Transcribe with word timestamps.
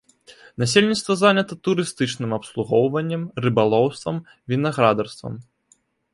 Насельніцтва 0.61 1.15
занята 1.23 1.57
турыстычным 1.67 2.31
абслугоўваннем, 2.39 3.23
рыбалоўствам, 3.47 4.15
вінаградарствам. 4.57 5.33